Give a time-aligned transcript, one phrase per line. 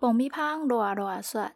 [0.00, 1.52] 爆米花乱乱说，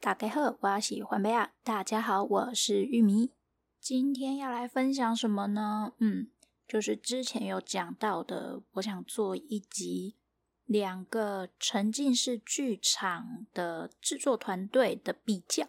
[0.00, 1.52] 大家好，我是黄贝亚。
[1.62, 3.30] 大家好，我是玉米。
[3.78, 5.92] 今天要来分享什么呢？
[5.98, 6.32] 嗯，
[6.66, 10.16] 就是之前有讲到的，我想做一集
[10.64, 15.68] 两个沉浸式剧场的制作团队的比较。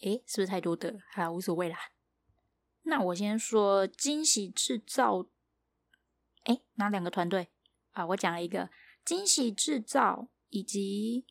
[0.00, 0.98] 诶，是不是太多的？
[1.12, 1.76] 好，无所谓啦。
[2.84, 5.26] 那我先说惊喜制造。
[6.44, 7.48] 诶，哪两个团队
[7.92, 8.06] 啊？
[8.06, 8.70] 我讲了一个。
[9.04, 11.24] 惊喜制造以及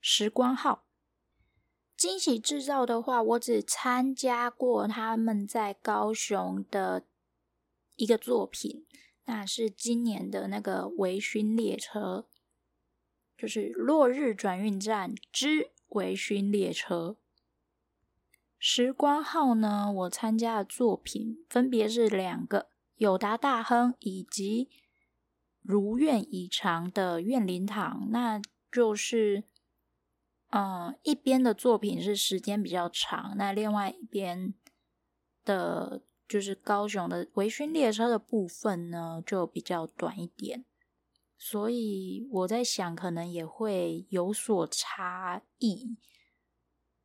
[0.00, 0.84] 时光号。
[1.96, 7.04] 惊喜制造的话，我只参加过他们在高雄的
[7.96, 8.86] 一个作品，
[9.24, 12.26] 那是今年的那个微醺列车，
[13.36, 17.16] 就是《落日转运站之微醺列车》。
[18.58, 24.70] 时光号呢，我参加的作品分别是两个：友达大亨以及。
[25.62, 29.44] 如愿以偿的怨灵堂，那就是，
[30.50, 34.54] 嗯，一边的作品是时间比较长，那另外一边
[35.44, 40.64] 的，就是高雄的微醺列车的部分呢，就比较短一点，
[41.36, 45.96] 所以我在想，可能也会有所差异，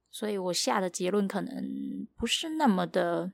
[0.09, 3.33] 所以我下的结论可能不是那么的。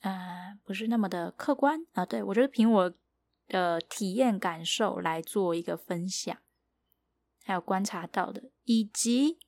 [0.00, 2.06] 啊、不是那么的客观啊。
[2.06, 2.94] 对，我觉得凭我
[3.48, 6.36] 的体验感受来做一个分享，
[7.42, 9.38] 还有观察到的，以及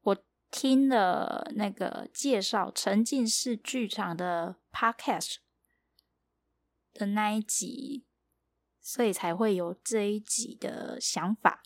[0.00, 5.36] 我听了那个介绍沉浸式剧场的 podcast
[6.92, 8.06] 的那一集，
[8.80, 11.62] 所以才会有这一集的想法。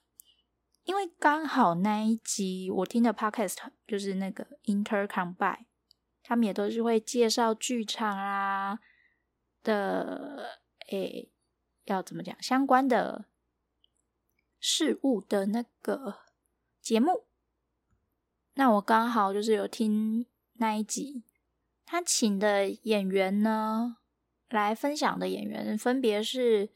[0.84, 5.66] 因为刚好那一集我听的 podcast 就是那个 Intercom by
[6.22, 8.78] 他们也都是会介绍剧场啊
[9.62, 11.30] 的，诶，
[11.88, 13.26] 要怎么讲相关的
[14.58, 16.20] 事物的那个
[16.80, 17.24] 节目。
[18.54, 21.22] 那我刚好就是有听那一集，
[21.84, 23.98] 他请的演员呢，
[24.48, 26.70] 来分享的演员分别是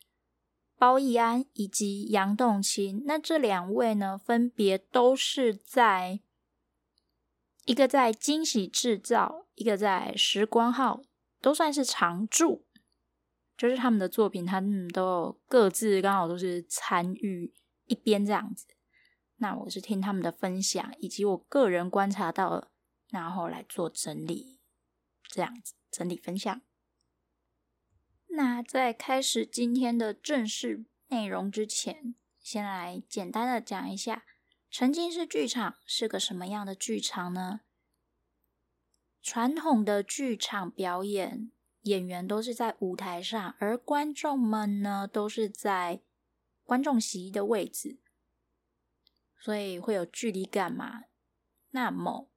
[0.76, 3.02] 包奕安以及杨栋钦。
[3.04, 6.20] 那这两位呢，分别都是在。
[7.64, 11.00] 一个在惊喜制造，一个在时光号，
[11.40, 12.64] 都算是常驻，
[13.62, 17.54] 就是他们的作品，他们都有各自刚好都是参与
[17.86, 18.66] 一边这样子。
[19.36, 22.72] 那我是听他们的分享，以及我个人观察到了，
[23.10, 24.58] 然后来做整理，
[25.28, 26.60] 这样子整理分享。
[28.30, 34.24] 那在开始今天的正式内容之前，先来简单的讲一下。
[34.72, 37.60] 沉浸式剧场是个什么样的剧场呢？
[39.22, 46.00] 传统的剧场表演，演员都是在舞台上，而观众们呢，都是在
[46.64, 47.98] 观众席的位置，
[49.40, 51.04] 所以会有距离感嘛。
[51.70, 52.30] 那么，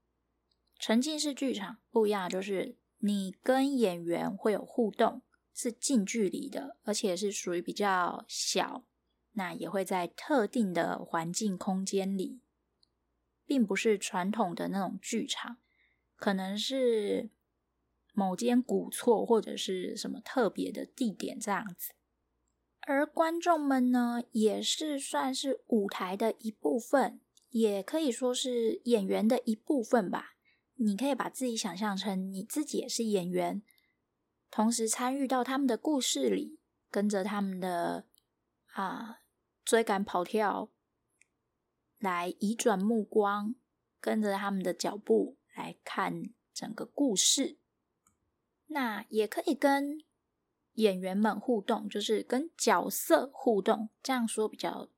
[0.79, 5.21] 沉浸式剧场不一样，就是你跟演员会有互动，
[5.53, 8.83] 是近距离的，而且是属于比较小。
[9.37, 12.39] 那也会在特定的环境空间里，
[13.45, 15.57] 并不是传统的那种剧场，
[16.15, 17.29] 可能是
[18.15, 21.93] 某间古厝或者是什么特别的地点这样子。
[22.81, 30.35] 而观众们呢，也是算是舞台的一部分，也可以说是演员的一部分吧。
[30.75, 33.61] 你可以把自己想象成你自己也是演员，
[34.49, 36.59] 同时参与到他们的故事里，
[36.89, 38.07] 跟着他们的
[38.73, 39.19] 啊。
[39.63, 40.69] 追赶跑跳，
[41.97, 43.55] 来移转目光，
[43.99, 47.57] 跟着他们的脚步来看整个故事。
[48.67, 50.01] 那也可以跟
[50.73, 54.89] 演员们互动，就是跟角色互动，这样说比较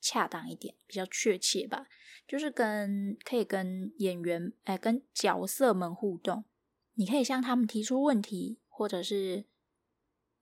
[0.00, 1.86] 恰当一点，比较确切吧。
[2.26, 6.44] 就是跟可以跟演员，哎，跟角色们互动。
[6.94, 9.44] 你可以向他们提出问题，或者是。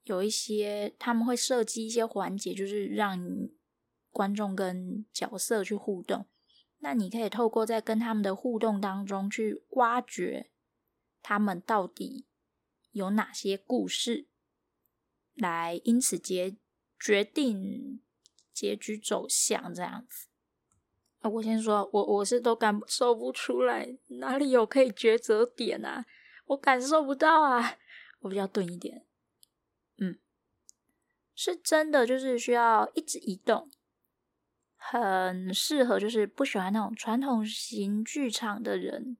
[0.04, 3.18] 有一些他们会设计一些环节，就是让
[4.12, 6.26] 观众跟角色去互动。
[6.78, 10.48] 那你可以透过在跟他们的互动当中去挖掘
[11.24, 12.24] 他们到底
[12.96, 14.26] 有哪些故事，
[15.34, 16.56] 来因此决
[16.98, 18.00] 决定
[18.54, 20.28] 结局走向这样子。
[21.18, 26.06] 啊，我先说，我我是都感受不出来哪里有可以抉择点啊，
[26.46, 27.76] 我感受不到啊，
[28.20, 29.04] 我比较钝一点。
[29.98, 30.18] 嗯，
[31.34, 33.70] 是真的，就是需要一直移动，
[34.74, 39.18] 很适合就是不喜欢那种传统型剧场的人。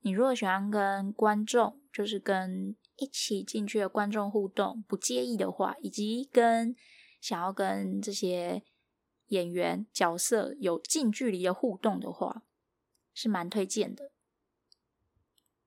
[0.00, 6.76] 你如果喜欢跟观众，就是跟一起进去的观众互动，不介意的话，以及跟
[7.20, 8.62] 想要跟这些
[9.28, 12.42] 演员角色有近距离的互动的话，
[13.14, 14.12] 是蛮推荐的。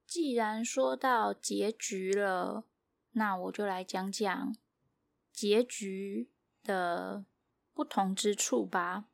[0.05, 2.65] 既然说到结局了，
[3.11, 4.55] 那我就来讲讲
[5.31, 6.29] 结局
[6.63, 7.25] 的
[7.73, 9.05] 不同之处吧。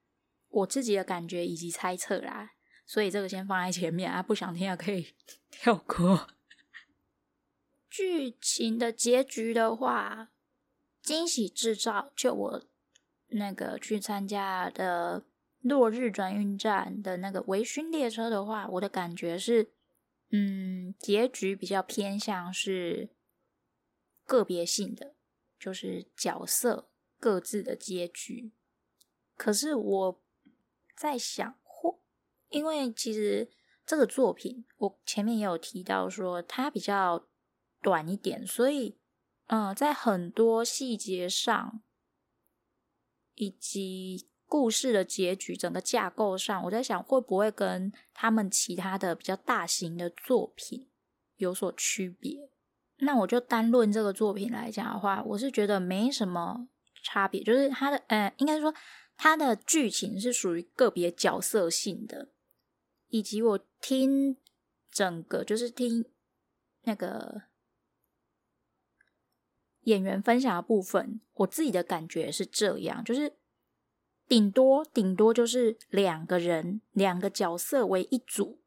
[0.49, 2.53] 我自己的感觉以及猜测啦，
[2.85, 5.13] 所以这个先放在前面啊，不想听的可以
[5.51, 6.27] 跳过。
[7.97, 10.29] 剧情的结局的话，
[11.01, 12.63] 惊喜制造就我
[13.29, 15.25] 那个去参加的
[15.61, 19.71] 落日转运站的那个微醺列车的话，我的感觉是，
[20.29, 23.09] 嗯，结局比较偏向是
[24.27, 25.15] 个别性的，
[25.59, 28.51] 就是角色各自的结局。
[29.35, 30.21] 可是我
[30.95, 31.99] 在想，或
[32.49, 33.49] 因为其实
[33.83, 37.26] 这个作品，我前面也有提到说它比较
[37.87, 38.97] 短一点，所以，
[39.45, 41.81] 嗯、在很多细节上，
[43.35, 50.89] 以及故事的结局整个架构上，我在想会不会跟他们其他的比较大型的作品
[51.37, 52.49] 有所区别？
[52.97, 56.67] 那我就单论这个作品来讲的话，我是觉得没什么
[57.01, 58.75] 差别，就是它的，呃，应该说
[59.15, 62.33] 它的剧情是属于个别角色性的，
[63.07, 64.35] 以及我听
[64.91, 66.03] 整个就是听
[66.81, 67.43] 那个。
[69.87, 73.31] 演员分享的部分，我自己的感觉是这样，就是
[74.27, 78.59] 顶多顶多就是两个人，两个角色为一组，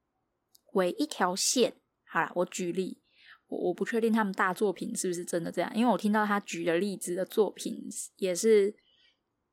[0.73, 1.75] 为一条线。
[2.07, 3.03] 好啦，我举例，
[3.49, 7.87] 我我不确定他们大作品是不是真的这样，因为我听到他举的例子的作品
[8.17, 8.75] 也是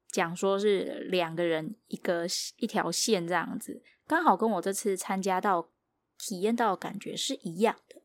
[0.09, 2.25] 讲说是两个人一个
[2.59, 5.69] 一条线这样子，刚好跟我这次参加到
[6.17, 8.01] 体验到的感觉是一样的。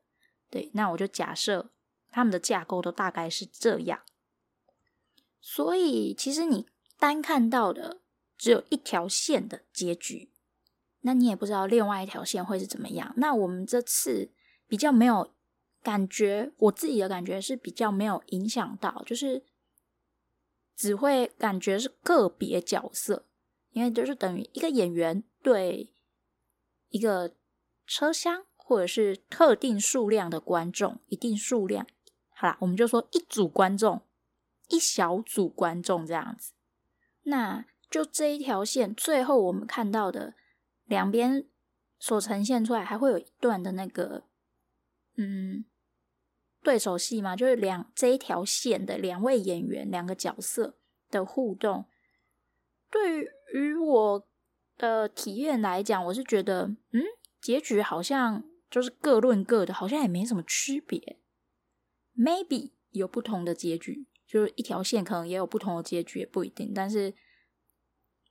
[0.50, 1.70] 对，那我就假设。
[2.12, 4.03] 他们的架构都大概是这样，
[5.41, 6.69] 所以其实你
[6.99, 8.03] 单看到的
[8.37, 10.31] 只有一条线的结局，
[11.00, 13.14] 那你也不知道另外一条线会是怎么样。
[13.17, 14.31] 那我们这次
[14.69, 15.32] 比较没有
[15.82, 19.43] 感觉，我自己的感觉是比较没有影响到，就是
[20.76, 23.26] 只会感觉是个别角色，
[23.70, 25.93] 因为就是等于一个演员对
[26.91, 27.35] 一个
[27.87, 31.87] 车厢或者是特定数量的观众，一定数量。
[32.43, 34.03] 好啦，我们就说一组观众，
[34.67, 36.55] 一小组观众这样子。
[37.23, 40.35] 那就这一条线，最后我们看到的
[40.87, 41.47] 两边
[42.00, 44.25] 所呈现出来，还会有一段的那个，
[45.17, 45.65] 嗯，
[46.65, 50.77] 对手戏嘛，就是两这一条线的两位演员、两个角色
[51.12, 51.85] 的互动。
[52.91, 53.25] 对
[53.55, 54.29] 于我
[54.77, 57.03] 的体验来讲，我是觉得，嗯，
[57.41, 61.21] 结局好像就是各论各的，好像也没什么区别。
[62.17, 66.73] Maybe 有不同的结局，就是一条线可能也有不同的结局，也不一定。
[66.75, 67.14] 但是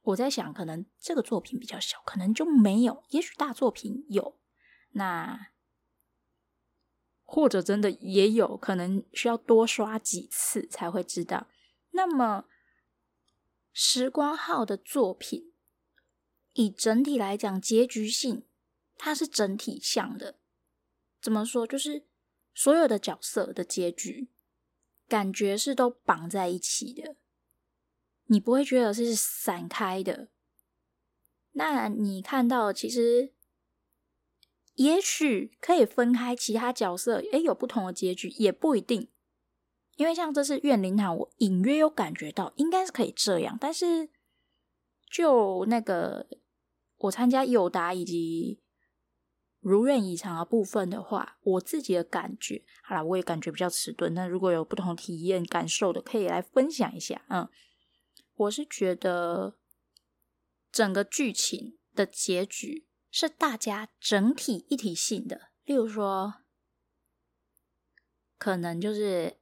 [0.03, 3.03] 我在想，可能这个作品比较小，可能就没有。
[3.09, 4.39] 也许大作品有，
[4.91, 5.47] 那
[7.23, 11.47] 或者真的也有可能需要多刷几次才会知道。
[11.89, 12.45] 那么
[13.73, 15.51] 时光号的作品，
[16.53, 18.45] 以整体来讲，结局性
[18.95, 20.39] 它是整体向的。
[21.19, 21.65] 怎么说？
[21.65, 22.10] 就是。
[22.53, 24.29] 所有的角色的结局，
[25.07, 27.15] 感觉是都绑在一起的，
[28.25, 30.29] 你不会觉得是散开的。
[31.53, 33.33] 那你看到，其实
[34.75, 39.09] 也许可以分开，其他角色诶有不同的结局，也不一定。
[39.95, 44.09] 因为像这次怨灵堂，我隐约有感觉到应该是可以这样，但是
[45.09, 46.27] 就那个
[46.97, 48.59] 我参加友达以及。
[49.61, 54.13] 如愿以偿的部分的话，我自己的感觉，好啦，我也感觉比较迟钝。
[54.15, 57.23] 那如果有不同体验感受的，可以来分享一下。
[57.29, 57.47] 嗯，
[58.35, 59.55] 我是觉得
[60.71, 65.51] 整个剧情的结局是大家整体一体性的。
[65.63, 66.33] 例如说，
[68.39, 69.37] 可能就是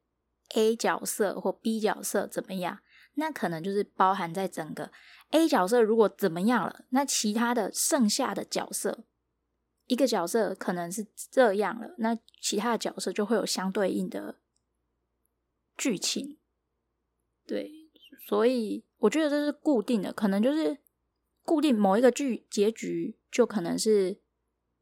[0.55, 2.79] A 角色或 B 角色怎么样，
[3.13, 4.91] 那可能就是包含在整个
[5.29, 9.05] A 角色如果怎么样了，那其他的剩下的角色。
[9.89, 14.39] 一个角色可能是这样了，那其他的角色就会有相对应的
[15.75, 16.37] 剧情。
[17.47, 17.89] 对，
[18.27, 20.77] 所以我觉得这是固定的，可能就是
[21.41, 24.21] 固定某一个剧结局，就可能是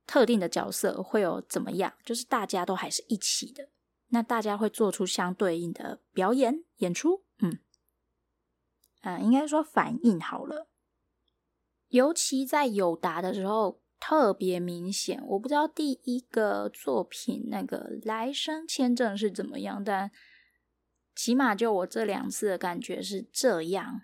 [0.06, 3.70] 特定的角色会有怎么样，就是大家都还是一起的，
[4.10, 7.24] 那大家会做出相对应的表演演出。
[7.40, 7.60] 嗯，
[9.04, 10.68] 嗯，应该说反应好了，
[11.88, 13.80] 尤其在有答的时候。
[14.00, 20.12] 特别明显，我不知道第一个作品那个来生签证是怎么样，但
[21.16, 24.02] 起码就我这两次的感觉是这样。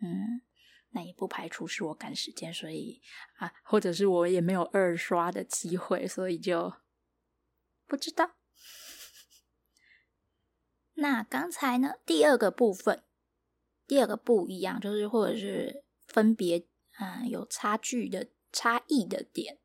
[0.00, 0.42] 嗯，
[0.90, 3.00] 那也不排除是我赶时间，所以
[3.38, 6.74] 啊，或者是我也没有二刷的机会，所以就
[7.86, 8.32] 不知道。
[10.94, 13.02] 那刚才呢，第二个部分，
[13.86, 16.66] 第二个不一样，就是或者是分别
[16.96, 19.58] 啊、嗯、有差距的差异的点，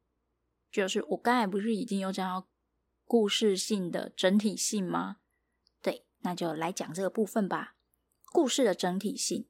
[0.72, 2.48] 就是我刚才不是已经有讲到
[3.06, 5.18] 故事性的整体性吗？
[5.82, 7.76] 对，那就来讲这个部分吧。
[8.32, 9.50] 故事的整体性。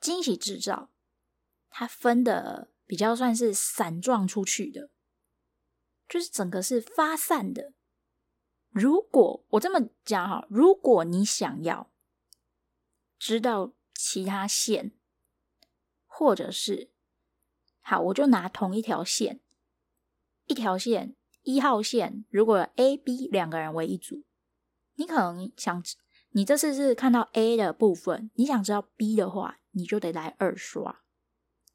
[0.00, 0.90] 惊喜制造，
[1.70, 4.90] 它分的比较算是散状出去的，
[6.06, 7.72] 就是整个是发散的。
[8.68, 11.90] 如果我这么讲哈，如果你想要
[13.18, 14.92] 知道其他线，
[16.06, 16.92] 或者是
[17.84, 19.40] 好，我就拿同一条线，
[20.46, 24.24] 一条线一号线，如果 A、B 两个人为一组，
[24.94, 25.84] 你可能想，
[26.30, 29.60] 你这次是看到 A 的部分，你想知道 B 的话。
[29.76, 31.02] 你就得来二刷，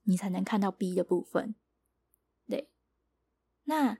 [0.03, 1.55] 你才能看到 B 的部分。
[2.47, 2.69] 对，
[3.65, 3.97] 那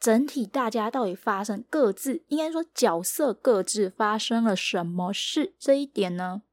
[0.00, 5.54] 整体大家到底发生各自，应该说角色各自发生了什么事？
[5.58, 6.44] 这一点呢，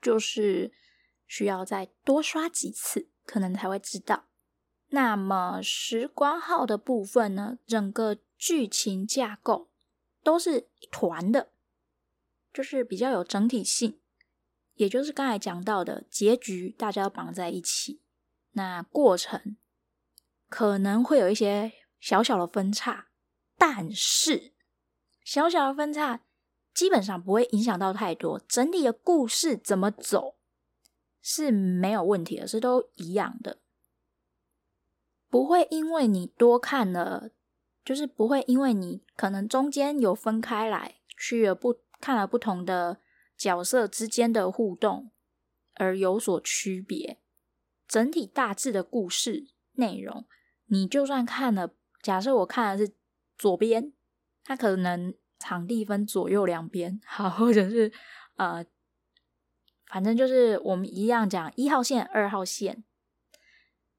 [0.00, 0.72] 就是
[1.26, 4.24] 需要再多刷几次，可能才会知道。
[4.88, 9.70] 那么时光号的部分呢，整个剧情架构
[10.24, 11.52] 都是一团的，
[12.52, 14.00] 就是比较有整体性。
[14.74, 18.00] 也就是刚才讲到的结局，大家要绑在一起。
[18.52, 19.56] 那过程
[20.48, 21.70] 可能会有一些
[22.00, 23.06] 小小的分叉，
[23.56, 24.52] 但是
[25.22, 26.22] 小小的分叉
[26.74, 28.40] 基本上不会影响到太多。
[28.48, 30.34] 整体的故事怎么走
[31.22, 33.58] 是没有问题的，是都一样的，
[35.28, 37.30] 不会因为你多看了，
[37.84, 43.00] 就是不会因为你可能中间有分开来去了不看了不同的。
[43.40, 45.12] 角色之间的互动
[45.76, 47.22] 而有所区别，
[47.88, 50.26] 整体大致的故事内容，
[50.66, 52.92] 你就算看了，假设我看的是
[53.38, 53.94] 左边，
[54.44, 57.90] 它可能场地分左右两边，好，或者是
[58.36, 58.62] 呃，
[59.90, 62.84] 反正就是我们一样讲一号线、二号线，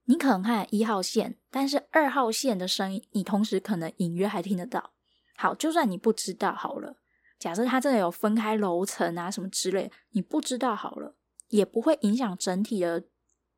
[0.06, 4.94] 你可能看一号线，但是二号线的声音，你同时可能隐约还听得到。
[5.36, 6.96] 好，就算你不知道好了。
[7.38, 11.18] 假设它真的有分开楼层啊什么之类，你不知道好了，
[11.50, 13.04] 也不会影响整体的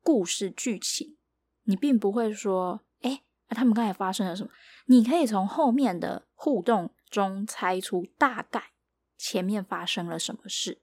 [0.02, 1.16] 故事剧情。
[1.64, 4.50] 你并不会说，哎，他们刚才发生了什么？
[4.86, 8.72] 你可以从后面的互动中猜出大概
[9.16, 10.80] 前面发生了什么事。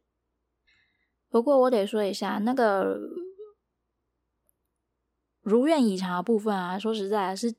[1.32, 3.00] 不过我得说一下，那个
[5.42, 7.56] 如愿以偿的部分啊，说实在是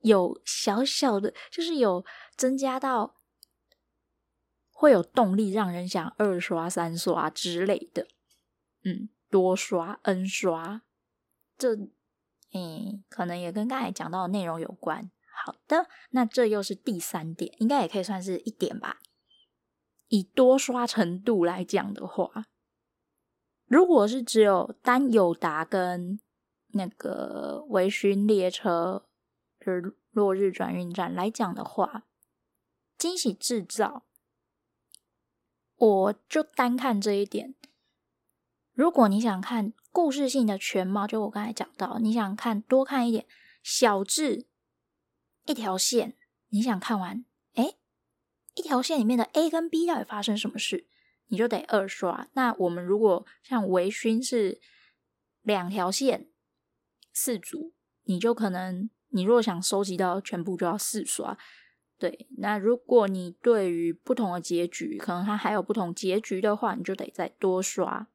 [0.00, 2.04] 有小小的，就是有
[2.36, 3.14] 增加到。
[4.80, 8.06] 会有动力让人想二刷、三刷之类的，
[8.84, 10.82] 嗯，多刷、N 刷，
[11.56, 11.74] 这，
[12.52, 15.10] 嗯，可能也跟刚才讲到的内容有关。
[15.44, 18.98] 好的，那这又是第三点，应该也可以算是一点吧。
[20.06, 22.46] 以多刷程度来讲的话，
[23.68, 26.18] 如果是只有单友达跟
[26.68, 29.06] 那个微醺列车，
[29.60, 32.04] 就是落日转运站来讲的话，
[32.96, 34.04] 惊喜制造。
[35.76, 37.54] 我就单看这一点。
[38.72, 43.26] 如果你想看故事性的全貌，就我刚才讲到，你想看多看一点
[43.62, 44.46] 小至
[45.44, 46.16] 一条线，
[46.48, 47.76] 你想看完，诶，
[48.54, 50.86] 一条线里面的 A 跟 B 到底发生什么事，
[51.28, 52.28] 你就得二刷。
[52.34, 54.60] 那我们如果像微醺是
[55.42, 56.28] 两条线
[57.12, 57.72] 四组，
[58.04, 61.38] 你就可能你如果想收集到全部，就要四刷。
[61.98, 68.08] 对，那如果你对于不同的结局，可能它还有不同结局的话，你就得再多刷。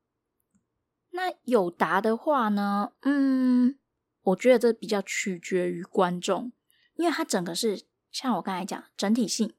[1.11, 2.93] 那有答的话呢？
[3.01, 3.77] 嗯，
[4.21, 6.53] 我觉得这比较取决于观众，
[6.95, 9.53] 因为它整个是像我刚才讲整体性，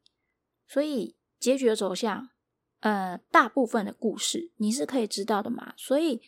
[0.67, 2.31] 所以结局的走向，
[2.85, 6.21] 呃，大部分的故事你是可以知道的嘛，所以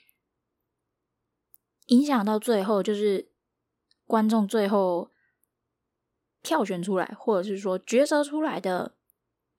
[1.87, 3.29] 影响到最后就是
[4.07, 5.11] 观众最后。
[6.43, 8.95] 票选出来，或者是说抉择出来的，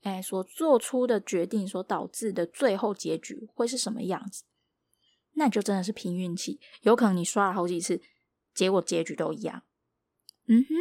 [0.03, 4.45] 哎，所做出的决定所导致的最后结局会是什么样子？
[5.33, 8.01] 那就真的是凭运气，有可能你刷了好几次，
[8.53, 9.63] 结果结局都一样。
[10.45, 10.75] 嗯哼，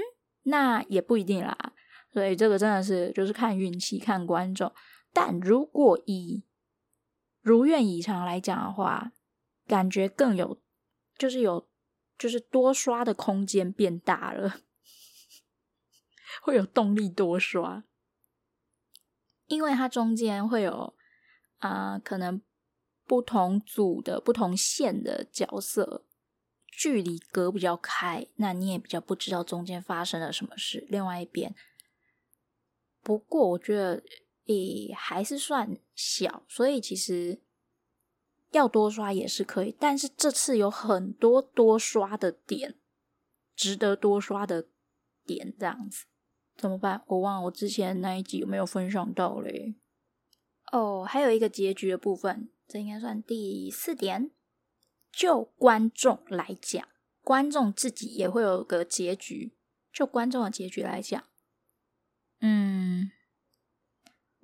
[0.45, 1.73] 那也不一定啦。
[2.13, 4.73] 所以这个真的是就是看运气，看观众。
[5.17, 6.43] 但如果以
[7.41, 9.13] 如愿以偿来讲的话，
[9.67, 10.61] 感觉更有，
[11.17, 11.67] 就是有，
[12.19, 14.61] 就是多刷的空间变大了。
[16.43, 17.85] 会有动力多刷，
[19.47, 20.95] 因为它中间会有
[21.61, 22.43] 啊、可能
[23.07, 26.05] 不同组的不同线的角色
[26.67, 30.87] 距离隔比较开，那你也比较不知道中间发生了什么事。
[30.91, 31.55] 另外一边，
[33.01, 34.03] 不过我觉得
[34.47, 37.41] 也还是算小，所以其实
[38.53, 39.77] 要多刷也是可以。
[39.79, 42.75] 但是这次有很多多刷的点，
[43.55, 44.67] 值得多刷的
[45.25, 46.07] 点，这样子
[46.57, 47.03] 怎么办？
[47.07, 49.75] 我忘了我之前那一集有没有分享到嘞？
[50.73, 52.49] 哦，还有一个结局的部分。
[52.69, 54.33] 这应该算第四点。
[55.13, 56.89] 就观众来讲，
[57.23, 59.57] 观众自己也会有个结局。
[59.93, 61.25] 就观众的结局来讲，
[62.41, 63.11] 嗯，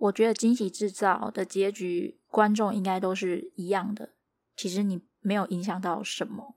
[0.02, 4.11] 我觉得惊喜制造的结局，观众应该都是一样的。
[4.56, 6.56] 其实你没有影响到什么，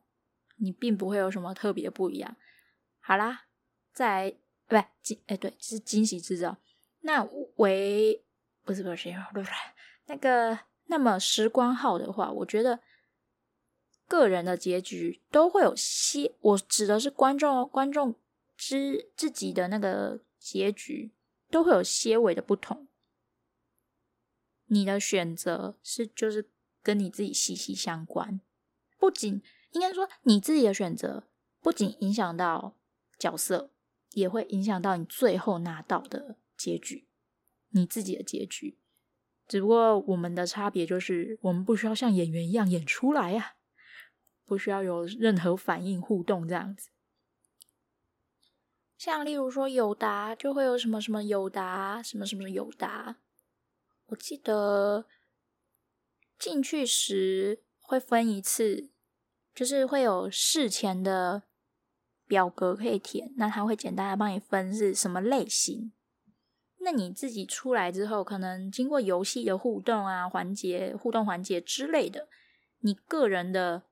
[0.57, 2.35] 你并不会有什么特别不一样。
[2.99, 3.45] 好啦，
[3.93, 4.35] 再
[4.69, 6.57] 来，不惊，哎，对，是惊喜制造。
[7.01, 7.23] 那
[7.57, 8.23] 为
[8.63, 9.49] 不是不是不是
[10.05, 10.59] 那个。
[10.87, 12.79] 那么时光号的话，我觉得
[14.07, 18.13] 个人的结局都会有些，我指的是观众观众
[18.55, 21.11] 之自己的那个结局
[21.49, 22.87] 都会有些微的不同。
[24.67, 26.49] 你的选择是就是
[26.81, 28.41] 跟你自己息息相关，
[28.97, 29.41] 不仅
[29.71, 31.27] 应该说你自己的选择
[31.61, 32.75] 不仅影响到
[33.19, 33.71] 角色，
[34.11, 37.07] 也会影响到你最后拿到的结局，
[37.69, 38.77] 你自己的结局。
[39.47, 43.57] 只不过我们的差别就是，我们不需要像演员一样演出来呀，
[44.45, 46.89] 不需要有任何反应互动这样子。
[48.97, 53.17] 像例如说友达就会有什么什么友达，什么什么友达。
[54.07, 55.05] 我记得
[56.37, 58.89] 进去时会分一次，
[59.53, 61.43] 就是会有事前的
[62.27, 65.91] 表格可以填，那他会简单的帮你分是什么类型。
[66.79, 72.27] 那你自己出来之后，可能经过游戏的互动啊环节、互动环节之类的，
[72.81, 73.83] 你个人的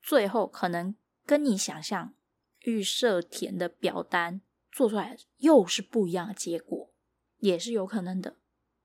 [0.00, 0.94] 最后可能
[1.26, 2.14] 跟你想象
[2.60, 4.40] 预设填的表单
[4.70, 6.92] 做出来又是不一样的结果，
[7.38, 8.36] 也是有可能的。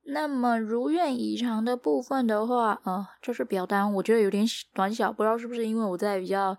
[0.08, 6.58] 那么如愿以偿的部分的话，呃，就是表单，我觉得有点短小，不知道是不是因为我在比较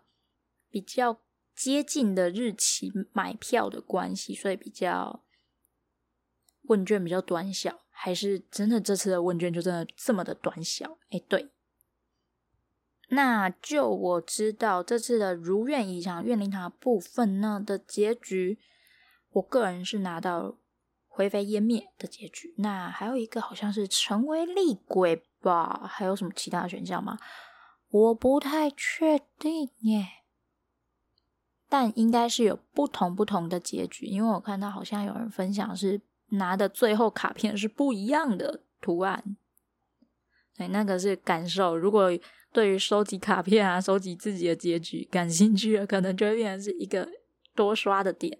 [0.70, 1.20] 比较
[1.54, 5.22] 接近的日期买票的关系，所以比较。
[6.64, 10.98] 问卷比较短小，还是真的这次的问卷就真的这么的短小？
[11.08, 11.48] 哎，对。
[13.08, 18.58] 那就我知道这次的如愿以偿愿灵堂部分呢的结局，
[19.30, 20.58] 我个人是拿到
[21.18, 22.54] 灰飞烟灭的结局。
[22.58, 25.88] 那还有一个好像是成为厉鬼吧？
[25.88, 27.18] 还有什么其他的选项吗？
[27.90, 30.06] 我不太确定耶。
[31.68, 36.00] 但应该是有不同不同的结局，因为我看到好像有人分享是。
[36.32, 39.34] 拿的最后卡片是不一样的图案，
[40.54, 41.74] 对，那个是感受。
[41.74, 42.10] 如果
[42.52, 47.08] 对于收集卡片啊、收集自己的结局感兴趣的，可能就会变成是一个
[47.54, 48.38] 多刷的点，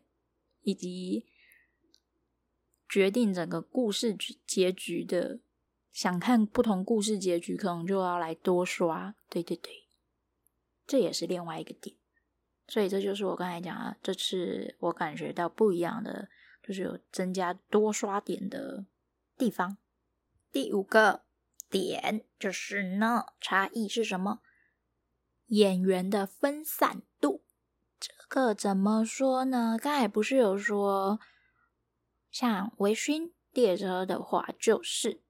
[0.65, 1.25] 以及
[2.89, 5.41] 决定整个故事结局的。
[5.93, 9.15] 想看不同故事结局，可能就要来多刷。
[9.29, 9.87] 对对对，
[10.87, 11.97] 这也是另外一个点。
[12.67, 16.29] 所以这就是我刚才讲啊，这次我感觉到不一样的。
[16.61, 18.85] 就是有增加多刷点的
[19.39, 19.79] 地方。
[20.53, 21.23] 第五个
[21.71, 24.41] 点就是呢，差异是什么？
[25.47, 27.43] 演员的分散度。
[27.99, 29.79] 这个怎么说呢？
[29.81, 31.19] 刚才不是有说，
[32.31, 35.21] 像微醺列车的话，就是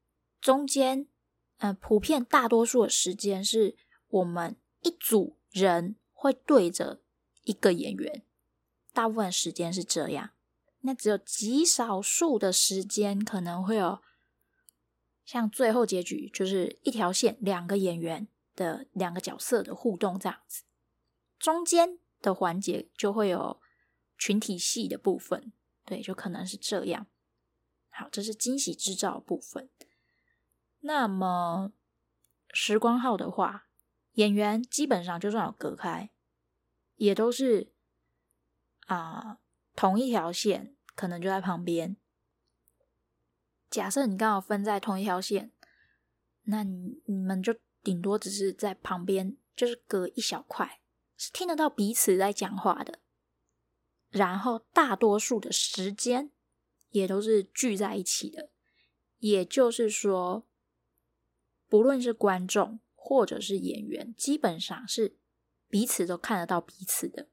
[0.41, 1.07] 中间，
[1.59, 3.77] 呃，普遍大多数的时间是
[4.09, 7.01] 我们一组人会对着
[7.45, 8.23] 一个演员，
[8.93, 10.31] 大部分时间是这样。
[10.81, 14.01] 那只有极少数的时间可能会有，
[15.25, 20.63] 像最后结局就是一条线两个演员的两个角色的互动这样子，
[21.39, 23.61] 中间的环节就会有
[24.17, 25.53] 群体戏的部分，
[25.89, 27.07] 对，就可能是这样。
[27.89, 29.71] 好，这是惊喜制造部分。
[30.81, 31.73] 那么
[32.53, 33.69] 时光号的话，
[34.13, 36.11] 演员基本上就算有隔开，
[36.97, 37.73] 也都是
[38.87, 39.39] 啊。
[39.75, 41.97] 同一条线可能就在旁边。
[43.71, 45.53] 假设你刚好分在同一条线，
[46.43, 50.81] 那你你们就顶多只是在旁边，就是隔一小块，
[51.17, 52.99] 是听得到彼此在讲话的。
[54.11, 56.31] 然后大多数的时间
[56.91, 58.51] 也都是聚在一起的，
[59.19, 60.47] 也就是说，
[61.69, 65.17] 不论是观众或者是演员，基本上是
[65.69, 67.29] 彼此都看得到彼此的，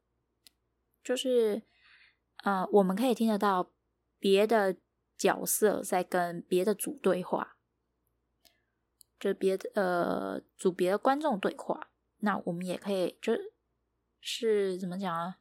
[1.03, 1.63] 就是。
[2.43, 3.71] 呃，我们可以听得到
[4.19, 4.77] 别的
[5.17, 7.57] 角色在跟别的组对话，
[9.19, 13.33] 就别的呃组别的观众对话，那我们也可以就
[14.21, 15.39] 是怎么讲啊？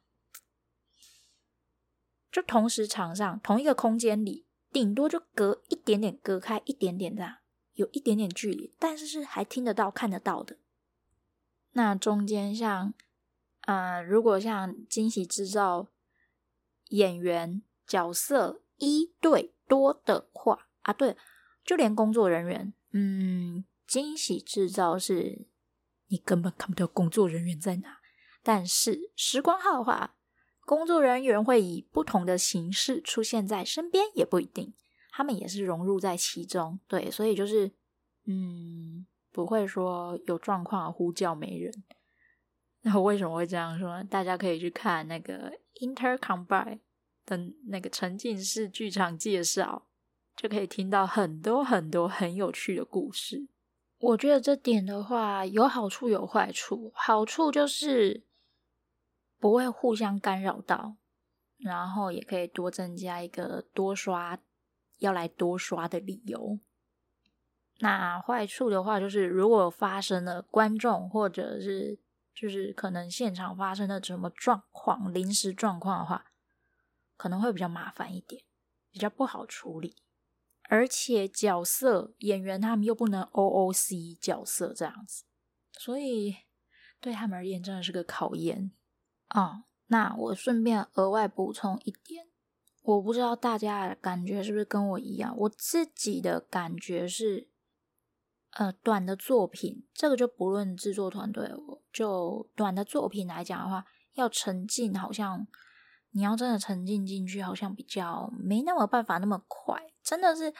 [2.35, 7.37] 就同时场上同一个空间里，顶多就隔一点点，隔开一点点这样，
[7.75, 10.57] 有一点点距离，但是是还听得到、看得到的。
[11.71, 12.93] 那中间像，
[13.61, 15.87] 呃，如果像惊喜制造
[16.89, 21.15] 演员角色一对多的话啊，对，
[21.63, 25.47] 就连工作人员，嗯，惊喜制造是
[26.07, 27.99] 你根本看不到工作人员在哪，
[28.43, 30.14] 但是时光号的话。
[30.65, 34.73] 工作人员会以不同的形式出现在身边，也不一定，
[35.11, 36.79] 他们也是融入在其中。
[36.87, 37.71] 对，所以就是，
[38.25, 41.71] 嗯，不会说有状况呼叫没人。
[42.81, 44.03] 然后为什么会这样说？
[44.05, 46.79] 大家可以去看那个 Intercombine
[47.27, 49.85] 的那个沉浸式剧场介绍，
[50.35, 53.47] 就可以听到很多很多很有趣的故事。
[53.99, 56.91] 我觉得这点的话，有好处有坏处。
[56.95, 58.23] 好处就是。
[59.45, 60.95] 不会互相干扰到，
[61.57, 64.39] 然后也可以多增加一个多刷
[64.97, 66.59] 要来多刷的理由。
[67.77, 71.99] 那坏处的话，就是如果发生了观众或者是
[72.33, 76.31] 就是可能现场发生的什么状况、临时状况的话，
[77.15, 78.41] 可能会比较麻烦一点，
[78.89, 79.95] 比较不好处理。
[80.63, 85.23] 而且角色演员他们又不能 OOC 角色这样子，
[85.73, 86.35] 所以
[86.99, 88.71] 对他们而言真的是个考验。
[89.29, 92.27] 哦，那我顺便额外补充一点，
[92.83, 95.35] 我不知道大家的感觉是不是跟我一样。
[95.37, 97.49] 我自己的感觉是，
[98.51, 101.51] 呃，短的作品，这个就不论制作团队，
[101.91, 105.45] 就短的作品来讲的话，要沉浸，好像
[106.11, 109.91] 你要真的沉浸进去，好像比较没那么办法那么快。
[110.03, 110.53] 真的是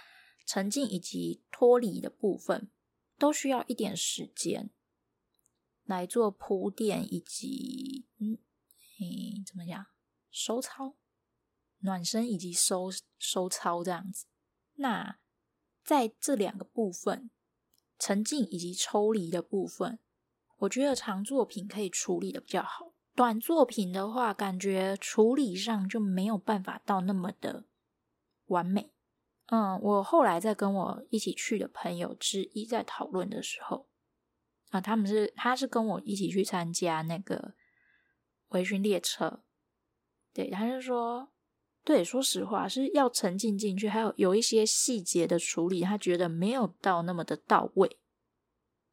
[0.45, 2.69] 沉浸以及脱离的部分，
[3.17, 4.71] 都需要一点时间
[5.83, 8.39] 来做铺垫以及嗯。
[8.99, 9.85] 嗯，怎么讲？
[10.31, 10.95] 收操、
[11.79, 14.25] 暖身以及收收操这样子。
[14.75, 15.19] 那
[15.83, 17.29] 在这两个部分，
[17.97, 19.99] 沉浸以及抽离的部分，
[20.57, 22.93] 我觉得长作品可以处理的比较好。
[23.13, 27.65] 短作品的话，感觉处理上就没有办法到那么的
[28.47, 28.91] 完美。
[29.47, 33.87] 嗯，我后来在跟我一起去的朋友之一在讨论的时候，
[34.71, 37.55] 啊，他们是他是跟我一起去参加那个。
[38.55, 39.43] 回巡列车，
[40.33, 41.29] 对，他就说，
[41.83, 47.99] 对，说实话是要沉浸进去，还有有一些细节的处理，他觉得没有到那么的到位。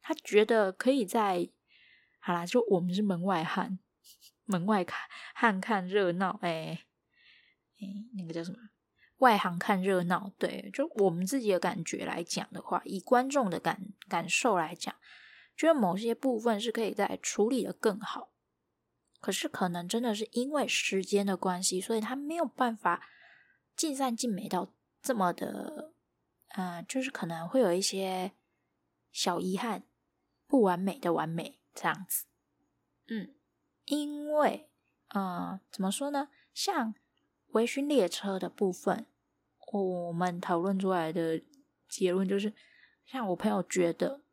[0.01, 1.49] 他觉得可以在，
[2.19, 3.79] 好啦，就我们是门外汉，
[4.47, 6.81] 门外看汉看热闹，哎，
[7.79, 8.59] 哎，那个叫什么？
[9.19, 14.93] 外行看热闹，对，就我们自己的感觉来讲的话，以观众的感感受来讲，
[15.57, 18.32] 觉得某些部分是可以在处理的更好。
[19.23, 23.07] 可是，可能真的是因为时间的关系，所以他没有办法
[23.77, 25.93] 尽善尽美到这么的，
[26.57, 28.33] 嗯、呃，就是可能会有一些
[29.13, 29.85] 小遗憾，
[30.49, 32.27] 不完美的完美这样子。
[33.07, 33.33] 嗯，
[33.85, 34.69] 因为，
[35.15, 36.29] 嗯、呃，怎么说呢？
[36.53, 36.93] 像
[37.51, 39.07] 微醺列车的部分，
[39.73, 41.41] 我们讨论出来的
[41.89, 42.53] 结论就是，
[43.07, 44.25] 像我朋友觉得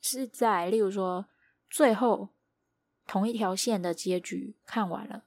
[0.00, 1.26] 是在，例如说
[1.68, 2.28] 最后。
[3.08, 5.24] 同一条线的结局看完了，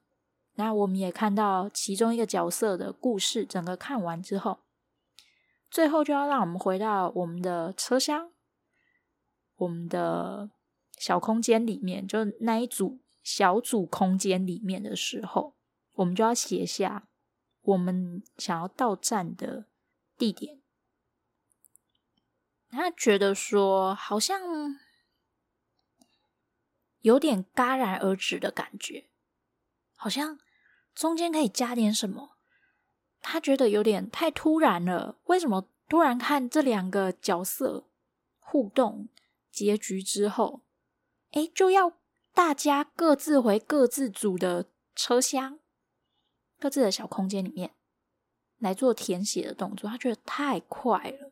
[0.54, 4.60] 那我们也看到其中一个角色的故事，整个看完之后，
[5.72, 8.32] 最后就要让我们回到我们的车厢，
[9.56, 10.52] 我们的
[10.96, 15.56] 小空间里面，就那一组小组空间里面的时候，
[15.94, 17.08] 我们就要写下
[17.64, 19.66] 我们想要到站的
[20.16, 20.62] 地点。
[22.70, 24.40] 他觉得说，好像。
[27.02, 29.08] 有点戛然而止的感觉，
[29.96, 30.40] 好像
[30.96, 32.38] 中间可以加点什么。
[33.20, 35.20] 他觉得有点太突然了。
[35.26, 37.86] 为什么突然看这两个角色
[38.40, 39.10] 互动
[39.52, 40.62] 结局之后，
[41.32, 41.94] 哎，就要
[42.34, 45.60] 大家各自回各自组的车厢、
[46.60, 47.76] 各自的小空间里面
[48.58, 49.90] 来做填写的动作？
[49.90, 51.31] 他觉得太快了。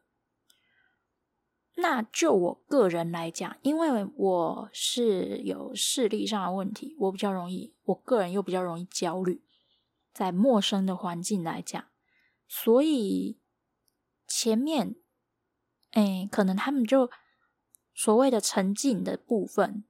[1.82, 9.42] 那就我个人来讲，因为我是有视力上的问题，我比较容易，我个人又比较容易焦虑，
[10.14, 11.86] 在陌生的环境来讲，
[12.48, 13.40] 所以
[14.28, 14.96] 前面，
[15.92, 17.10] 哎，可能他们就
[17.94, 19.84] 所谓的沉浸的部分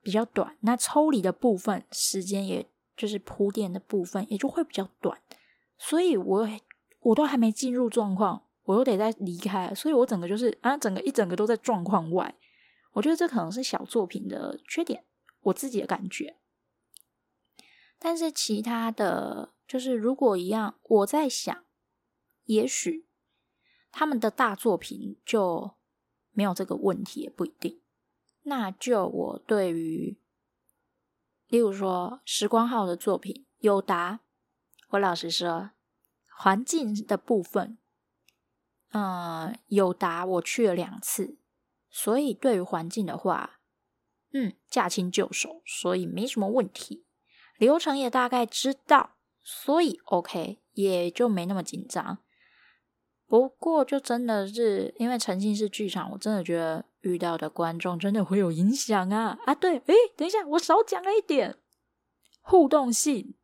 [0.00, 5.20] 比较短，那抽离的部分时间也就是铺垫的部分也就会比较短，
[5.76, 6.48] 所以我
[7.00, 12.34] 我都还没进入状况，我又得再离开，所以我整个就是啊，整个一整个都在状况外。
[12.92, 15.04] 我觉得这可能是小作品的缺点，
[15.42, 16.36] 我自己的感觉。
[17.98, 21.64] 但是其他的就是如果一样，我在想，
[22.44, 23.06] 也许
[23.90, 25.72] 他们的大作品就
[26.32, 27.80] 没有这个问题，也不一定。
[28.42, 30.18] 那就我对于，
[31.48, 34.20] 例如说时光号的作品，有达，
[34.90, 35.70] 我老实说，
[36.28, 37.78] 环境的部分，
[38.94, 41.36] 嗯，有达我去了两次，
[41.90, 43.58] 所以对于环境的话，
[44.32, 47.04] 嗯，驾轻就熟，所以没什么问题。
[47.58, 52.18] 流程也大概知道，所以 OK，也就没那么紧张。
[53.26, 59.54] 不过，就真的是因为沉浸式剧场，我真的觉得遇到的观众真的会有影响啊啊！
[59.54, 61.56] 对，诶，等一下，我少讲了一点
[62.42, 63.34] 互动性，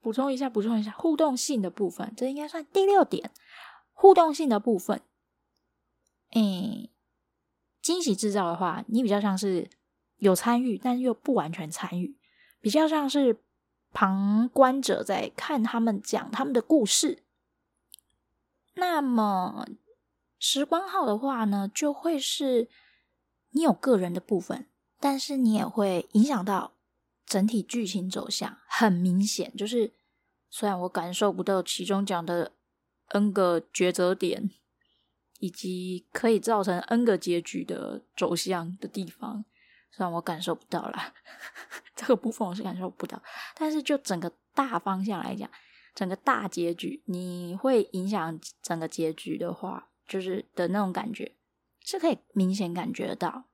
[0.00, 3.32] 补充一下，补充一下互动性的部分，这应该算第六点。
[4.00, 5.02] 互动性的部分，
[6.30, 6.90] 诶，
[7.82, 9.68] 惊喜制造的话，你比较像是
[10.16, 12.16] 有参与，但又不完全参与，
[12.60, 13.42] 比较像是。
[13.92, 17.24] 旁观者在看他们讲他们的故事，
[18.74, 19.66] 那么
[20.38, 22.68] 时光号的话呢，就会是
[23.50, 24.68] 你有个人的部分，
[25.00, 26.74] 但是你也会影响到
[27.26, 28.58] 整体剧情走向。
[28.68, 29.92] 很明显，就是
[30.48, 32.52] 虽然我感受不到其中讲的
[33.10, 34.50] N 个抉择点，
[35.38, 39.44] 以及可以造成 N 个结局的走向的地方。
[39.92, 41.12] 虽然我感受不到啦，
[41.96, 43.20] 这个部分我是感受不到，
[43.56, 45.50] 但是就整个大方向来讲，
[45.94, 51.34] 整个大结局，你会影响整个结局的话，就是的那种感觉
[51.80, 53.46] 是可以明显感觉到。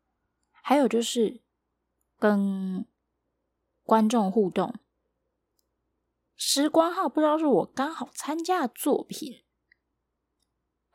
[0.60, 1.40] 还有就是
[2.18, 2.84] 跟
[3.84, 4.74] 观众互动，
[6.36, 9.42] 时光号不知道是我刚好参加的作品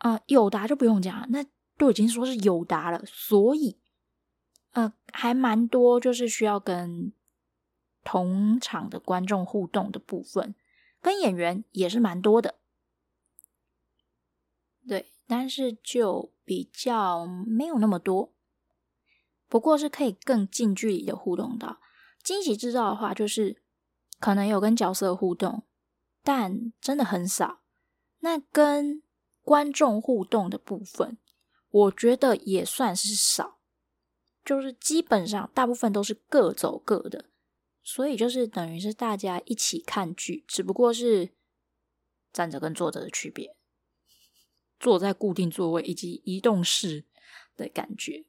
[0.02, 1.44] 啊，呃，友达就不用讲，那
[1.78, 3.80] 都已经说是有达了，所以。
[4.74, 7.12] 呃，还蛮多，就是需要跟
[8.06, 10.56] 同场的观众互动的部分，
[11.02, 12.56] 跟演员也是蛮多的，
[14.88, 18.34] 对，但是就比较没有那么多，
[19.50, 21.82] 不过是可以更近距离的互动到。
[22.24, 23.62] 惊喜制造的话，就是
[24.22, 25.64] 可能有跟角色互动，
[26.24, 27.60] 但真的很少。
[28.20, 29.04] 那跟
[29.44, 31.18] 观众互动的部分，
[31.70, 33.60] 我觉得也算是少。
[34.44, 37.30] 就是基本上大部分都是各走各的，
[37.84, 41.30] 所以就是等于是大家一起看剧，只不过是
[42.34, 43.56] 站着跟坐着的区别，
[44.80, 47.06] 坐在固定座位以及移动式
[47.56, 48.26] 的感觉。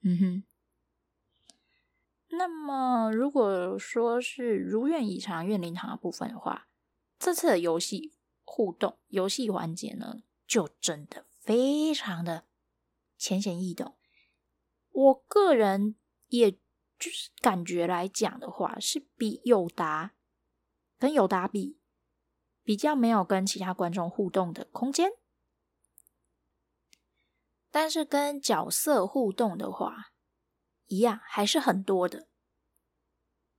[0.00, 0.44] 嗯哼。
[2.30, 6.68] 那么如果说是如愿以偿愿灵堂的部分的话，
[7.18, 12.48] 这次的游戏互动游戏环节呢，就真的非常的
[13.16, 13.96] 浅显易懂。
[14.90, 15.94] 我个人
[16.26, 20.16] 也就是感觉来讲的话，是比友达
[20.98, 21.78] 跟友达比
[22.64, 25.12] 比较没有跟其他观众互动的空间，
[27.70, 30.12] 但是跟角色互动的话，
[30.86, 32.26] 一样还是很多的。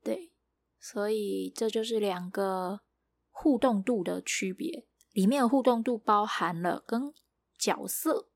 [0.03, 0.33] 对，
[0.77, 2.81] 所以这就是两个
[3.29, 7.13] 互动度的区别，里面的互动度包含了跟
[7.57, 8.29] 角色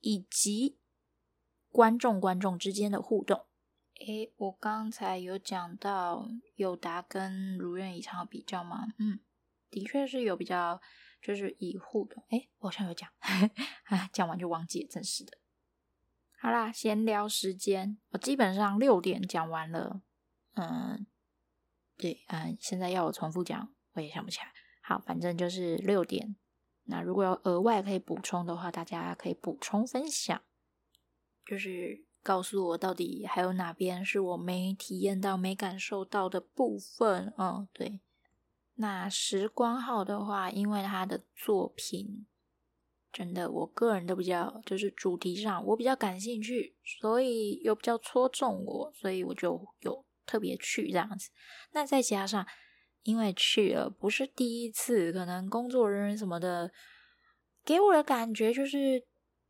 [0.00, 0.78] 以及。
[1.68, 3.44] 观众观众之间的互动，
[4.06, 8.86] 诶，我刚才有讲到有达跟如愿以偿比较吗？
[8.98, 9.20] 嗯，
[9.68, 10.80] 的确是有比较，
[11.20, 12.24] 就是以互动。
[12.30, 15.36] 诶，我好像有讲， 啊，讲完就忘记了，真是的。
[16.40, 20.00] 好啦，闲聊时间，我基本上六点讲完了。
[20.54, 21.06] 嗯，
[21.98, 24.50] 对，嗯，现在要我重复讲，我也想不起来。
[24.88, 26.36] 好，反正就是六点。
[26.84, 30.40] 那如果有额外可以补充的话，大家可以补充分享。
[31.44, 37.34] 就是告诉我到底还有哪边是我没体验到、没感受到的部分。
[37.36, 37.98] 嗯，对。
[38.74, 42.24] 那时光号的话，因为他的作品
[43.12, 51.30] 真的，我个人都比较就是主题上我比较感兴趣，所以又比较戳中我，所以我就有特别去这样子。
[51.72, 52.46] 那再加上
[53.06, 56.70] 因为去了不是第一次，可能工作人员什么的
[57.64, 59.02] 给我的感觉就是。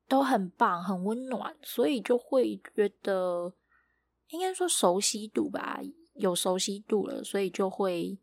[0.09, 3.53] 都很棒，很温暖，所以就会觉得
[4.29, 5.81] 应该说熟悉度吧，
[6.15, 8.17] 有熟悉度了，所以就会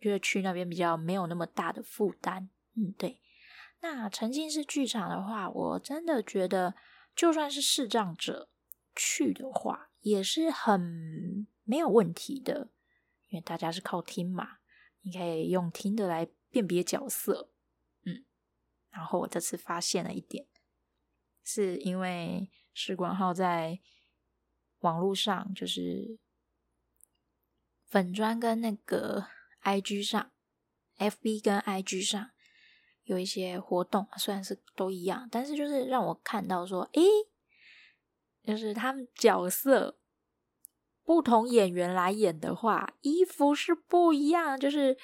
[0.00, 2.48] 觉得去那边比较没有那么大的负担。
[2.74, 3.20] 嗯，对。
[3.82, 6.74] 那沉浸式剧场的话，我真的觉得，
[7.14, 8.48] 就算是视障者
[8.96, 12.70] 去的话，也是很没有问题的，
[13.28, 14.58] 因为大家是靠听嘛，
[15.02, 17.50] 你可以用听的来辨别角色。
[18.04, 18.24] 嗯，
[18.90, 20.46] 然后我这次发现了一点，
[21.42, 23.80] 是因为士官号在
[24.80, 26.18] 网络上，就是
[27.86, 29.26] 粉砖跟那个
[29.62, 30.32] IG 上
[30.96, 32.30] ，FB 跟 IG 上
[33.02, 37.02] 有一些活动，虽然是都一样，但是就是让我看到说，诶，
[38.44, 39.98] 就是他们角色
[41.08, 44.98] 不同演员来演的话，衣服是不一样，就是。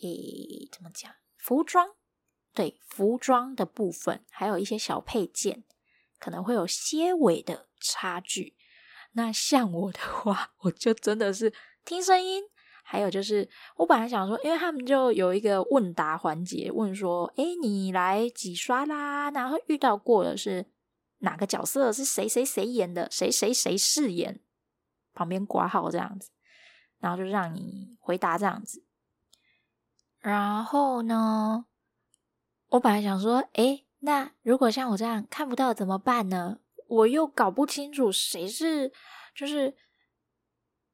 [0.00, 1.12] 诶，怎么讲？
[1.36, 1.88] 服装，
[2.54, 5.64] 对，服装的部分，还有一些小配件，
[6.20, 8.54] 可能会有些微的差距。
[9.14, 11.52] 那像我的话， 我就真的是
[11.84, 12.44] 听声音，
[12.84, 19.28] 还有就是，我本来想说，因为他们就有一个问答环节，问说，诶，你来几刷啦？
[19.32, 20.70] 然后遇到过的是
[21.18, 21.92] 哪个角色？
[21.92, 23.10] 是谁谁谁演的？
[23.10, 24.40] 谁谁谁饰演？
[25.18, 26.30] 旁边挂号这样子，
[27.00, 28.84] 然后就让你回答这样子。
[30.20, 31.66] 然后呢，
[32.68, 36.60] 我本来想说，诶，那如果像我这样看不到怎么办呢？
[36.86, 38.92] 我又搞不清楚谁是，
[39.34, 39.74] 就是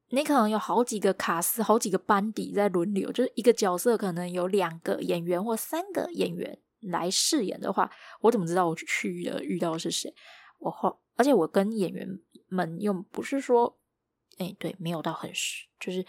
[0.08, 7.90] 你可能有好几个卡司，好几个班底在轮流，就是一个角色可能有两个演员或三个演员来饰演的话，
[8.22, 10.14] 我怎么知道我去的遇到是谁？
[10.58, 12.08] 我后，而且我跟演员
[12.48, 13.78] 们又不是说，
[14.38, 16.06] 诶，对，没有到很熟，就是。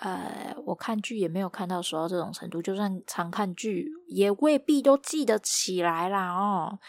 [0.00, 6.80] 呃，我看剧也没有看到熟到这种程度，就算常看剧，也未必都记得起来啦哦。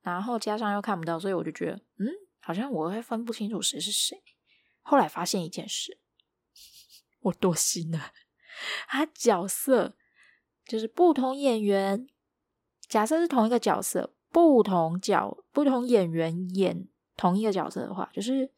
[0.00, 2.08] 然后加上又看不到，所以我就觉得，嗯，
[2.40, 4.22] 好像我会分不清楚谁是谁。
[4.80, 6.00] 后来发现一件事，
[7.20, 8.10] 我多心了，
[8.88, 9.94] 他角色
[10.64, 12.08] 就是不同演员，
[12.88, 18.50] 假设是同一个角色，不同角不同演员演同一个角色的话，就是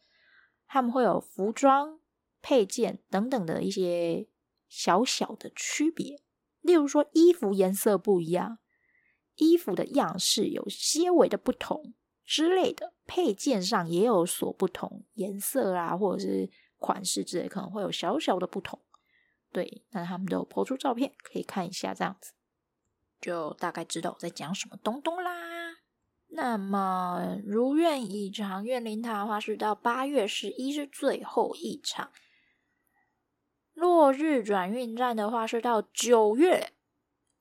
[0.72, 2.00] 他们会有服装。
[2.44, 4.26] 配件等等的一些
[4.68, 6.20] 小小的区别，
[6.61, 8.58] 例如说衣服颜色不一样，
[9.37, 18.80] 衣服的样式有些微的不同之类的，配件上也有所不同，颜色啊或者是款式之类可能会有小小的不同。
[19.52, 22.32] 对，那他们都有 po 出照片，可以看一下，这样子
[23.20, 25.41] 就大概知道我在讲什么东东啦。
[26.35, 32.11] 那么如愿以偿，怨灵塔的话是到八月十一是最后一场。
[33.75, 36.73] 落日转运站的话是到九月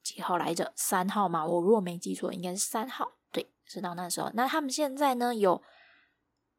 [0.03, 0.73] 几号来着？
[0.75, 3.13] 三号嘛，我如果没记错，应该是三号。
[3.31, 4.29] 对，是到那时候。
[4.33, 5.63] 那他们现在呢有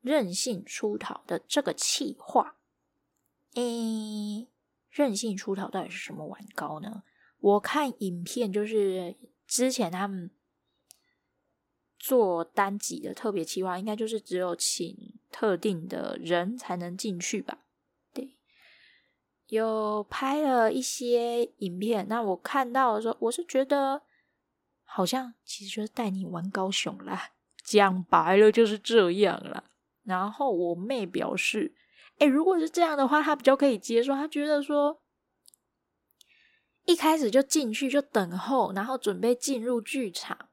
[0.00, 2.56] 任性出逃的这个企划。
[3.54, 4.48] 诶，
[4.88, 7.02] 任性出逃到底是什么玩高呢？
[7.38, 9.16] 我看影片就是
[9.46, 10.30] 之前他们
[12.02, 17.58] 做单集的特别企划，应该就是只有请特定的人才能进去吧。
[18.12, 18.34] 对
[19.46, 24.02] 有拍了一些影片，那我看到的时候，我是觉得
[24.82, 27.30] 好像其实就是带你玩高雄啦，
[27.62, 29.62] 讲白了就是这样啦。
[30.02, 31.72] 然后我妹表示，
[32.18, 35.00] 诶，如果是这样的话，她比较可以接受，她觉得说
[36.84, 40.48] 一开始就进去就等候，然后准备进入剧场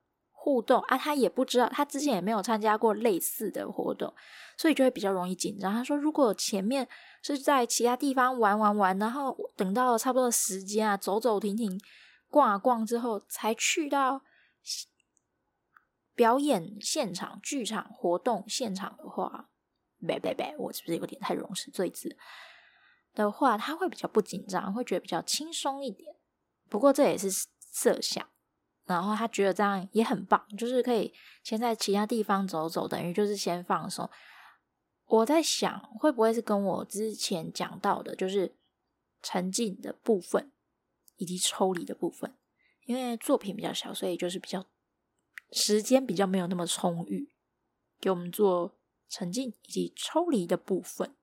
[0.49, 4.11] 互动啊，他也不知道，他之前也没有参加过类似的活动，
[4.57, 5.71] 所以就会比较容易紧张。
[5.71, 6.87] 他说，如果前面
[7.21, 11.79] 是在其他地方玩玩玩，然后等到差不多时间啊，走走停停，
[12.29, 14.23] 逛啊逛之后，才去到
[16.15, 19.51] 表演现场、剧场活动现场的话，
[19.99, 22.17] 别别别，我是不是有点太容词赘字
[23.13, 26.15] 的话，他会比较不紧张，会觉得比较轻松一点。
[26.67, 27.29] 不过这也是
[27.71, 28.27] 设想，
[28.95, 34.09] 然后他觉得这样也很棒，就是可以先在其他地方走走，等于就是先放松。
[35.05, 38.55] 我在想，会不会是跟我之前讲到的，就是
[39.21, 40.51] 沉浸的部分
[41.17, 42.35] 以及抽离的部分，
[42.85, 44.65] 因为作品比较小，所以就是比较
[45.51, 47.31] 时间比较没有那么充裕，
[47.99, 48.75] 给我们做
[49.07, 51.15] 沉浸以及抽离的部分。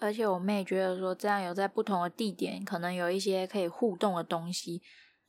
[0.00, 4.80] 而且我妹觉得说，这样有在不同的地点，可能有一些可以互动的东西，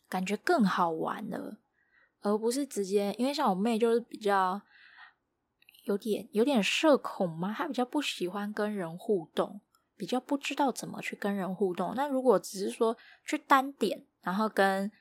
[0.09, 1.59] 感觉更好玩了，
[2.21, 4.61] 而不是直接，因为像我妹就是比较。
[5.85, 9.59] 有点有点社恐嘛，她比较不喜欢跟人互动，
[9.97, 11.95] 比较不知道怎么去跟人互动。
[11.95, 14.91] 那如果只是说去单点，然后跟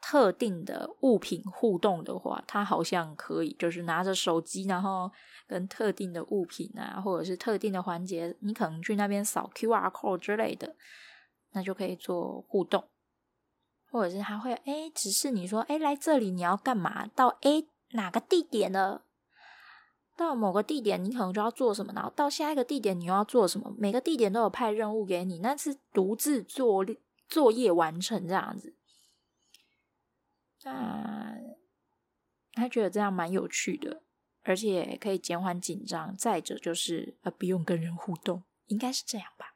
[0.00, 5.10] 特定的物品互动的话，他好像可以，就是拿着手机，然后
[5.46, 10.76] 跟特定的物品啊，或者是特定的环节，你可能去那边扫 QR code 之类的，
[11.52, 12.88] 那就可以做互动。
[13.94, 17.06] 或者是他会哎，指示你说哎，来这里你要干嘛？
[17.06, 19.02] 到 A 哪个地点呢？
[20.16, 23.72] 到某个地点，你可能就要做什么，然后到下一个地点，你又要做什么。
[23.78, 26.84] 每个地点都有派任务给你，那是独自作
[27.28, 28.74] 作业完成这样子。
[30.64, 31.36] 那
[32.54, 34.02] 他觉得这样蛮有趣的，
[34.42, 36.16] 而且可以减缓紧张。
[36.16, 39.53] 再者就是呃，不用跟人互动，应该是这样吧。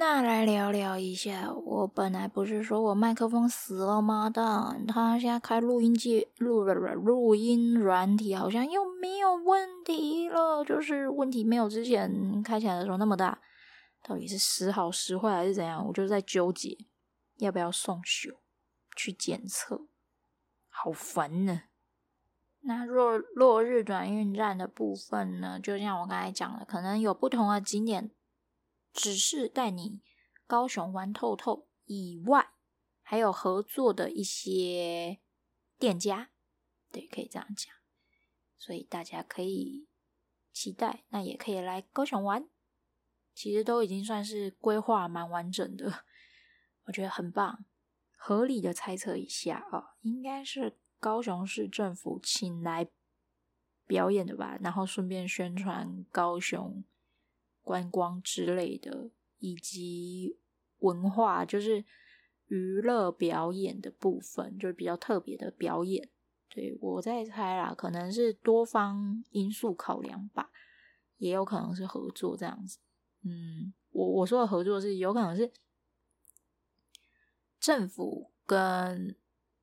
[0.00, 4.30] 那来聊聊一下，我本来不是说我麦克风死了吗？
[4.32, 13.42] 但他现在开录音机录了录音软体，好像又没有问题了，就是问题没有之前开起来的时候那么大。
[14.02, 15.86] 到底是时好时坏还是怎样？
[15.86, 16.78] 我就在纠结
[17.36, 18.30] 要不要送修
[18.96, 19.82] 去检测，
[20.70, 21.64] 好烦呢。
[22.60, 25.60] 那若落日转运站的部分呢？
[25.62, 28.10] 就像我刚才讲的，可能有不同的景点。
[28.92, 30.00] 只是带你
[30.46, 32.52] 高雄玩透透以外，
[33.02, 35.20] 还有合作的一些
[35.78, 36.30] 店家，
[36.90, 37.72] 对，可以这样讲。
[38.58, 39.86] 所以大家可以
[40.52, 42.48] 期待，那也可以来高雄玩。
[43.32, 46.04] 其实都已经算是规划蛮完整的，
[46.84, 47.64] 我觉得很棒。
[48.16, 52.90] 合理的猜测一下啊，应该是高雄市政府请来
[53.86, 56.84] 表演的吧，然后顺便宣传高雄。
[57.70, 60.36] 观光之类的，以及
[60.80, 61.84] 文化，就是
[62.48, 66.10] 娱乐表演的部分，就是比较特别的表演。
[66.48, 70.50] 对，我在猜啦，可能是多方因素考量吧，
[71.18, 72.80] 也有可能是合作这样子。
[73.22, 75.52] 嗯，我我说的合作是有可能是
[77.60, 79.14] 政府跟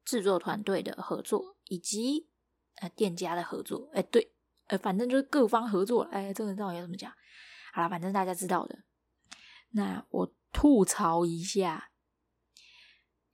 [0.06, 2.30] 制作团队的合作，以及
[2.76, 3.90] 呃店家的合作。
[3.92, 4.32] 哎，对，
[4.68, 6.04] 呃，反正就是各方合作。
[6.04, 7.12] 哎，这个到底要怎么讲？
[7.78, 8.80] 好了，反正大家知道的。
[9.70, 11.92] 那我吐槽一下，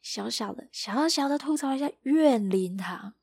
[0.02, 3.14] 小小的、小小的吐槽一下怨灵堂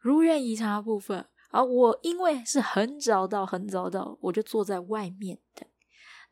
[0.00, 1.28] 如愿以偿的部分。
[1.50, 5.64] 啊我因为是很早到、很早到，我就坐在外面等。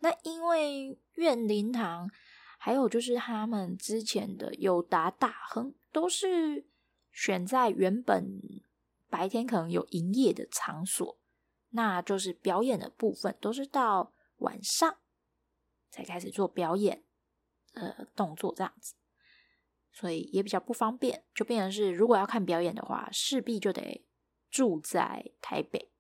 [0.01, 2.11] 那因为怨灵堂，
[2.59, 6.67] 还有就是他们之前的友达大亨，都是
[7.13, 8.41] 选在原本
[9.09, 11.21] 白天可能有营业的场所。
[11.73, 14.97] 那就是表演的部分，都是到晚上
[15.91, 17.03] 才开始做表演，
[17.75, 18.95] 呃，动作这样子，
[19.93, 21.25] 所以也比较不方便。
[21.35, 24.05] 就变成是，如果要看表演的话，势必就得
[24.51, 25.91] 住在台北。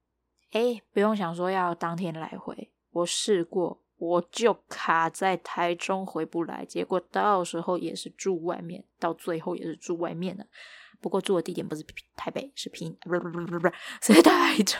[0.50, 10.46] 哎，不用想说要当天来回，我试过，我就卡在台中回不来，结果到时候也是住外面，到最后也是住外面的。
[11.00, 11.82] 不过住的地点不是
[12.14, 13.74] 台北，是平，不是不是不是不是，
[14.14, 14.78] 是台中。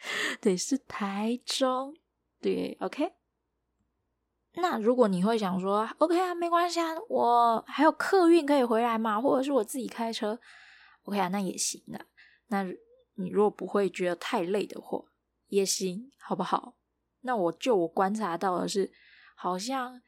[0.40, 1.96] 对，是台中。
[2.40, 3.12] 对，OK。
[4.54, 10.40] 那如果你会想说，OK 啊，没关系啊，我还有客运可以回来嘛，或者是我自己开车
[11.02, 12.04] ，OK 啊，那也行啊。
[12.48, 12.64] 那
[13.14, 15.04] 你如果不会觉得太累的话，
[15.48, 16.74] 也行，好不好？
[17.20, 18.90] 那我就我观察到的是，
[19.36, 20.00] 好像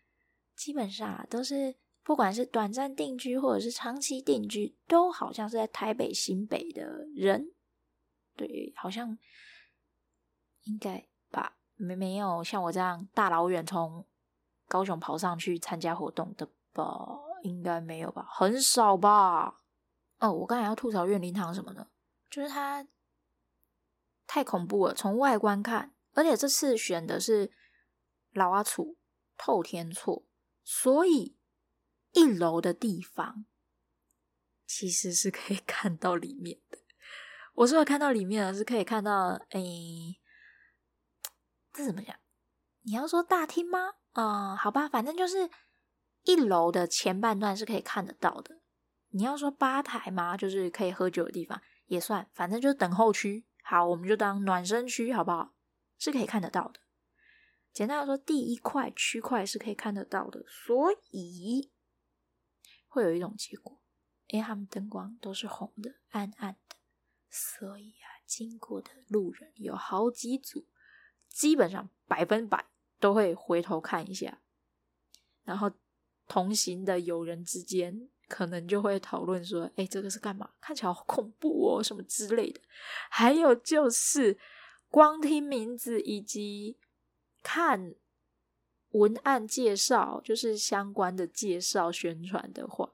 [0.57, 7.53] 基本上啊，都是不管是短暂定居或者是长期定居，都好像是在台北、新北的人。
[8.35, 9.19] 对，好像。
[10.65, 14.07] 应该吧，没没有像我这样大老远从
[14.69, 16.85] 高雄跑上去参加活动的吧？
[17.43, 19.61] 应该没有吧，很少吧？
[20.19, 21.89] 哦，我刚才要吐槽愿灵堂什么呢？
[22.31, 22.87] 就是它
[24.27, 27.53] 太恐怖了，从外观看，而且这次选的是
[28.33, 28.97] 老阿楚
[29.37, 30.25] 透天厝，
[30.63, 31.37] 所以
[32.13, 33.45] 一楼的地方
[34.65, 36.79] 其实是可以 看到里面的。
[37.55, 40.21] 我说的看到里面呢，是可以看到，诶。
[41.73, 42.15] 这怎么讲？
[42.83, 43.95] 你要说大厅吗？
[44.13, 45.49] 嗯，好吧，反正就是
[46.23, 48.61] 一楼的前半段是可以看得到的。
[49.11, 50.37] 你要说吧台吗？
[50.37, 53.47] 就是可以喝酒的地方也算，反正就是等候区。
[53.63, 55.55] 好，我们就当暖身区，好不好？
[55.99, 56.81] 是可以看得到的。
[57.73, 61.73] 简单来说，第一块区块是可以看得到的，所以
[62.89, 63.81] 会有一种结果，
[64.27, 66.77] 因为他们灯光都是红的、暗暗的，
[67.31, 70.67] 所以啊，经过的路人有好几组。
[71.33, 72.65] 基本上百分百
[73.01, 74.39] 都会回头看一下，
[75.45, 75.71] 然后
[76.29, 80.51] 同行的友人之间可能就会讨论说：“哎，这个是干嘛？
[80.61, 82.61] 看起来好恐怖哦，什么之类的。”
[83.11, 84.39] 还有就是
[84.89, 86.77] 光听名字以及
[87.43, 87.95] 看
[88.91, 92.93] 文案介绍，就是相关的介绍宣传的话，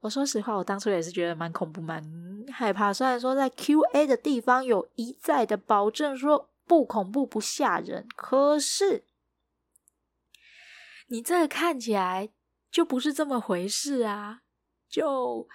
[0.00, 2.02] 我说实话，我当初也是觉得蛮恐怖、蛮
[2.50, 2.92] 害怕。
[2.92, 6.50] 虽然说在 QA 的地方有一再的保证说。
[6.66, 9.04] 不恐怖不吓人，可是
[11.08, 12.30] 你这个看起来
[12.70, 14.42] 就不是这么回事啊！
[14.88, 15.46] 就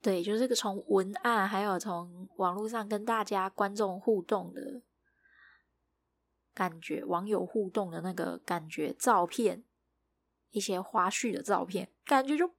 [0.00, 4.82] 对，就是个从文案还有从网络上跟大家观众互动的
[6.54, 9.64] 感觉，网友互动的那个感觉，照片
[10.50, 12.52] 一些花絮的照片，感觉就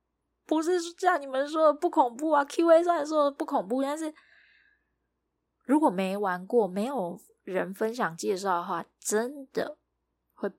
[0.46, 2.46] 不是像你们说的不恐怖啊。
[2.46, 4.14] Q&A 虽然说的不恐怖，但是
[5.66, 7.20] 如果没玩过，没有
[7.52, 9.78] 人分享介绍的话，真的
[10.34, 10.52] 会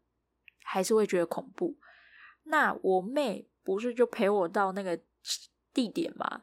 [0.63, 1.77] 还是会觉得恐怖。
[2.45, 4.99] 那我妹不是就陪我到那个
[5.73, 6.43] 地点吗？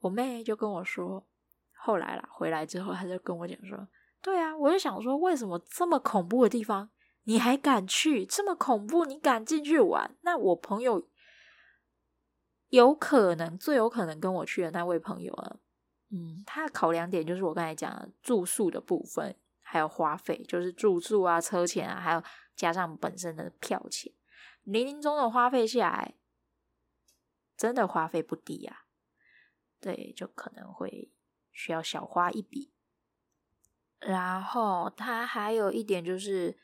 [0.00, 1.26] 我妹就跟我说，
[1.72, 3.86] 后来啦，回来之后，她就跟我讲说，
[4.20, 6.90] 对啊，我就想说，为什么这么恐怖的地方？
[7.24, 8.26] 你还敢去？
[8.26, 10.16] 这么恐怖，你敢进去玩？
[10.22, 11.06] 那我朋友
[12.70, 15.56] 有可能，最有可能跟我去的那位朋友啊，
[16.10, 19.36] 嗯，他的考量点就是我刚才讲的住宿的部分，
[19.72, 22.22] 还有花费，就是住宿啊、车钱啊，还有
[22.54, 24.12] 加上本身的票钱，
[24.64, 26.14] 林林总总花费下来，
[27.56, 28.84] 真的花费不低啊。
[29.80, 31.10] 对，就可能会
[31.50, 32.70] 需要小花一笔。
[33.98, 36.58] 然后他还有一点就是。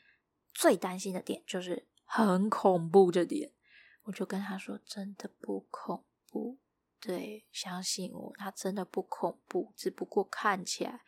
[0.51, 3.53] 最担心的点就是很恐怖这点，
[4.01, 6.57] 我就跟他说：“真的不恐怖，
[6.99, 11.01] 对，相信我，他真的不恐怖，只不过看起来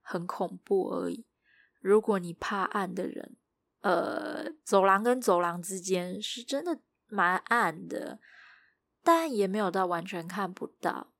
[0.00, 1.26] 很恐怖而已。
[1.84, 3.36] 如果你怕暗的人，
[3.82, 8.18] 呃，走廊跟走廊之间是真的蛮暗的，
[9.02, 11.12] 但也没有到完全看不到，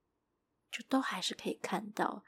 [0.73, 2.25] 就都还是可以看到。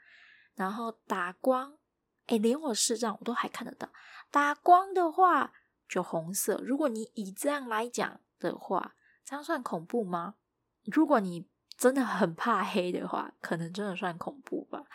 [0.53, 1.79] 然后打光，
[2.27, 3.89] 诶，连我视障我都还看得到。”
[4.29, 5.51] 打光的话
[5.89, 6.61] 就红色。
[6.63, 8.93] 如果你以这样来讲的话，
[9.25, 10.35] 这样算恐怖吗？
[10.83, 14.85] 如果你真的很怕黑的话，可能真的算恐怖吧。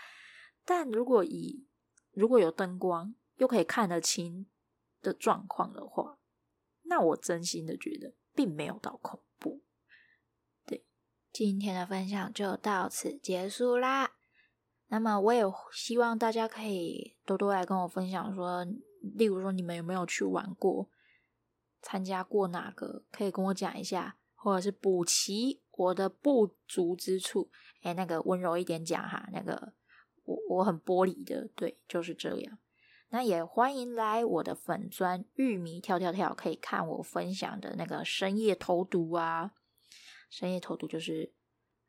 [0.64, 1.66] 但如果以
[2.12, 3.12] 如果有灯光
[3.42, 4.46] 又可以看得清
[5.00, 6.16] 的状况的话，
[6.82, 9.60] 那我真心的觉得并没有到恐怖。
[10.64, 10.84] 对，
[11.32, 14.12] 今天的分享就到此结束啦。
[14.86, 18.64] 那么我也希望大家可以多多来跟我分享说。
[19.16, 20.88] 例如说，你们有没有去玩过？
[21.80, 23.02] 参加过哪个？
[23.10, 27.50] 可以跟我讲一下，或者是补齐我的不足之处。
[27.80, 29.72] 哎，那个温柔一点讲哈，那个
[30.22, 32.58] 我我很玻璃的，对，就是这样。
[33.14, 39.52] 那也欢迎来我的粉砖玉米跳跳跳，可以看我分享的那个深夜投毒啊。
[40.30, 41.30] 深夜投毒就是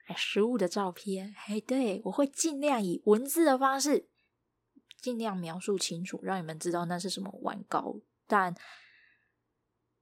[0.07, 4.09] 哎食物的照片，嘿，对，我会尽量以文字的方式。
[5.01, 8.01] 尽量描述清楚，让你们知道那是什么玩糕。
[8.27, 8.53] 但，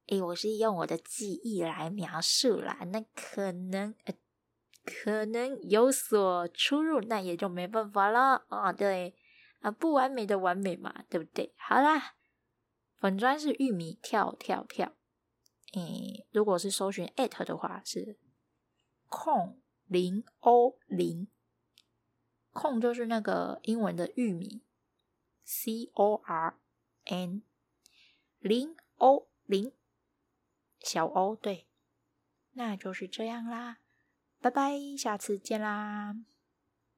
[0.08, 4.14] 诶，我是用我的记忆来描述啦，那可能，呃，
[4.84, 9.16] 可能有所出入，那也就没办法了啊、对
[9.62, 11.54] 啊，不完美的完美嘛，对不对？
[11.58, 12.16] 好啦，
[12.98, 14.94] 粉砖是玉米跳跳跳。
[15.74, 18.20] 诶，如果是搜寻 at 的话，是
[19.08, 21.28] 空零 o 零，
[22.52, 24.64] 空就是那个英文的玉米。
[25.44, 26.56] C O R
[27.06, 27.42] N
[28.40, 29.74] 零 O 零
[30.80, 31.68] 小 O 对，
[32.54, 33.80] 那就是这样啦，
[34.40, 36.16] 拜拜，下次见啦。